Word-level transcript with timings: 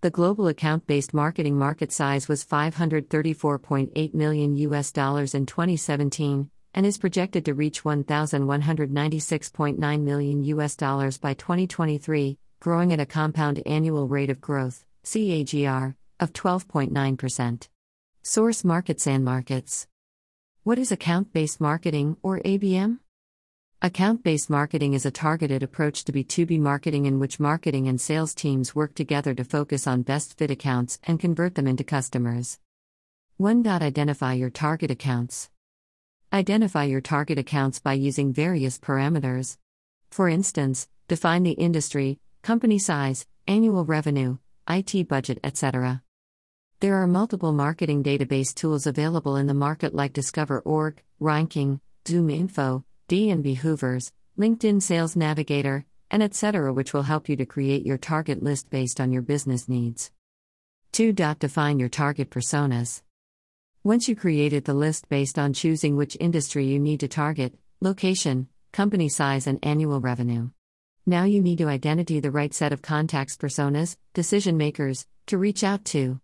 the 0.00 0.10
global 0.10 0.46
account-based 0.46 1.12
marketing 1.12 1.58
market 1.58 1.90
size 1.90 2.28
was 2.28 2.44
534.8 2.44 4.14
million 4.14 4.56
US 4.56 4.92
dollars 4.92 5.34
in 5.34 5.44
2017 5.44 6.48
and 6.72 6.86
is 6.86 6.98
projected 6.98 7.44
to 7.44 7.54
reach 7.54 7.82
1196.9 7.82 10.02
million 10.02 10.44
US 10.44 10.76
dollars 10.76 11.18
by 11.18 11.34
2023, 11.34 12.38
growing 12.60 12.92
at 12.92 13.00
a 13.00 13.06
compound 13.06 13.60
annual 13.66 14.06
rate 14.06 14.30
of 14.30 14.40
growth 14.40 14.84
CAGR 15.04 15.96
of 16.20 16.32
12.9%. 16.32 17.68
Source 18.22 18.64
Markets 18.64 19.08
and 19.08 19.24
Markets. 19.24 19.88
What 20.62 20.78
is 20.78 20.92
account-based 20.92 21.60
marketing 21.60 22.16
or 22.22 22.38
ABM? 22.40 22.98
Account 23.80 24.24
based 24.24 24.50
marketing 24.50 24.94
is 24.94 25.06
a 25.06 25.12
targeted 25.12 25.62
approach 25.62 26.02
to 26.02 26.12
B2B 26.12 26.58
marketing 26.58 27.06
in 27.06 27.20
which 27.20 27.38
marketing 27.38 27.86
and 27.86 28.00
sales 28.00 28.34
teams 28.34 28.74
work 28.74 28.92
together 28.92 29.34
to 29.34 29.44
focus 29.44 29.86
on 29.86 30.02
best 30.02 30.36
fit 30.36 30.50
accounts 30.50 30.98
and 31.04 31.20
convert 31.20 31.54
them 31.54 31.68
into 31.68 31.84
customers. 31.84 32.58
1. 33.36 33.64
Identify 33.64 34.32
your 34.32 34.50
target 34.50 34.90
accounts. 34.90 35.48
Identify 36.32 36.84
your 36.84 37.00
target 37.00 37.38
accounts 37.38 37.78
by 37.78 37.92
using 37.92 38.32
various 38.32 38.80
parameters. 38.80 39.58
For 40.10 40.28
instance, 40.28 40.88
define 41.06 41.44
the 41.44 41.52
industry, 41.52 42.18
company 42.42 42.80
size, 42.80 43.28
annual 43.46 43.84
revenue, 43.84 44.38
IT 44.68 45.06
budget, 45.06 45.38
etc. 45.44 46.02
There 46.80 46.96
are 46.96 47.06
multiple 47.06 47.52
marketing 47.52 48.02
database 48.02 48.52
tools 48.52 48.88
available 48.88 49.36
in 49.36 49.46
the 49.46 49.54
market 49.54 49.94
like 49.94 50.12
Discover.org, 50.14 51.00
RainKing, 51.20 51.78
ZoomInfo, 52.04 52.82
D&B 53.08 53.56
Hoovers, 53.56 54.12
LinkedIn 54.38 54.82
Sales 54.82 55.16
Navigator, 55.16 55.86
and 56.10 56.22
etc., 56.22 56.74
which 56.74 56.92
will 56.92 57.04
help 57.04 57.26
you 57.26 57.36
to 57.36 57.46
create 57.46 57.86
your 57.86 57.96
target 57.96 58.42
list 58.42 58.68
based 58.68 59.00
on 59.00 59.10
your 59.10 59.22
business 59.22 59.66
needs. 59.66 60.10
2. 60.92 61.14
Define 61.14 61.78
your 61.78 61.88
target 61.88 62.28
personas. 62.28 63.00
Once 63.82 64.10
you 64.10 64.14
created 64.14 64.66
the 64.66 64.74
list 64.74 65.08
based 65.08 65.38
on 65.38 65.54
choosing 65.54 65.96
which 65.96 66.18
industry 66.20 66.66
you 66.66 66.78
need 66.78 67.00
to 67.00 67.08
target, 67.08 67.54
location, 67.80 68.46
company 68.72 69.08
size, 69.08 69.46
and 69.46 69.58
annual 69.62 70.02
revenue. 70.02 70.50
Now 71.06 71.24
you 71.24 71.40
need 71.40 71.56
to 71.58 71.68
identify 71.68 72.20
the 72.20 72.30
right 72.30 72.52
set 72.52 72.74
of 72.74 72.82
contacts 72.82 73.38
personas, 73.38 73.96
decision 74.12 74.58
makers, 74.58 75.06
to 75.28 75.38
reach 75.38 75.64
out 75.64 75.86
to. 75.86 76.20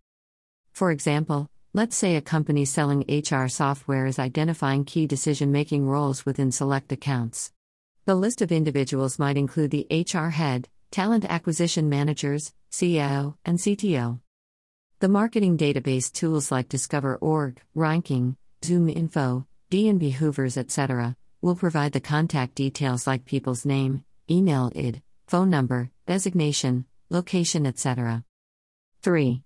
For 0.73 0.91
example, 0.91 1.49
Let's 1.77 1.97
say 1.97 2.15
a 2.15 2.21
company 2.21 2.67
selling 2.67 3.05
HR 3.09 3.49
software 3.49 4.07
is 4.07 4.21
identifying 4.21 4.85
key 4.85 5.09
decision 5.09 5.51
making 5.51 5.89
roles 5.89 6.25
within 6.25 6.53
select 6.53 6.93
accounts. 6.93 7.51
The 8.05 8.15
list 8.15 8.41
of 8.43 8.53
individuals 8.53 9.19
might 9.19 9.37
include 9.37 9.73
the 9.73 9.89
HR 9.91 10.29
head, 10.29 10.69
talent 10.93 11.25
acquisition 11.25 11.89
managers, 11.89 12.53
CEO, 12.71 13.35
and 13.45 13.59
CTO. 13.59 14.21
The 15.01 15.09
marketing 15.09 15.59
database 15.59 16.13
tools 16.13 16.53
like 16.53 16.69
Discover.org, 16.69 17.61
RainKing, 17.77 18.37
ZoomInfo, 18.63 19.45
D&B 19.69 20.13
Hoovers, 20.13 20.57
etc., 20.57 21.17
will 21.43 21.57
provide 21.57 21.91
the 21.91 21.99
contact 21.99 22.55
details 22.55 23.09
like 23.09 23.25
people's 23.25 23.67
name, 23.67 24.05
email 24.31 24.71
ID, 24.77 25.03
phone 25.27 25.51
number, 25.51 25.91
designation, 26.07 26.85
location, 27.11 27.67
etc. 27.67 28.23
3. 29.03 29.43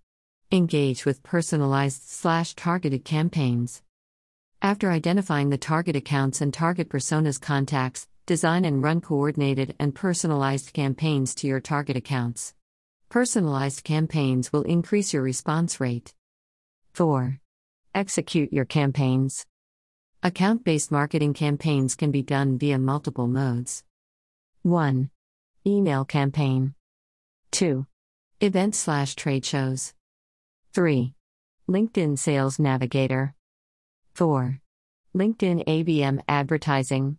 Engage 0.50 1.04
with 1.04 1.22
personalized 1.22 2.04
slash 2.08 2.54
targeted 2.54 3.04
campaigns. 3.04 3.82
After 4.62 4.90
identifying 4.90 5.50
the 5.50 5.58
target 5.58 5.94
accounts 5.94 6.40
and 6.40 6.54
target 6.54 6.88
personas 6.88 7.38
contacts, 7.38 8.08
design 8.24 8.64
and 8.64 8.82
run 8.82 9.02
coordinated 9.02 9.74
and 9.78 9.94
personalized 9.94 10.72
campaigns 10.72 11.34
to 11.34 11.46
your 11.46 11.60
target 11.60 11.98
accounts. 11.98 12.54
Personalized 13.10 13.84
campaigns 13.84 14.50
will 14.50 14.62
increase 14.62 15.12
your 15.12 15.22
response 15.22 15.80
rate. 15.80 16.14
4. 16.94 17.38
Execute 17.94 18.50
your 18.50 18.64
campaigns. 18.64 19.44
Account 20.22 20.64
based 20.64 20.90
marketing 20.90 21.34
campaigns 21.34 21.94
can 21.94 22.10
be 22.10 22.22
done 22.22 22.56
via 22.56 22.78
multiple 22.78 23.26
modes. 23.26 23.84
1. 24.62 25.10
Email 25.66 26.06
campaign. 26.06 26.74
2. 27.50 27.86
Event 28.40 28.74
slash 28.74 29.14
trade 29.14 29.44
shows. 29.44 29.92
3. 30.72 31.14
LinkedIn 31.68 32.18
Sales 32.18 32.58
Navigator. 32.58 33.34
4. 34.14 34.60
LinkedIn 35.16 35.64
ABM 35.66 36.20
Advertising. 36.28 37.18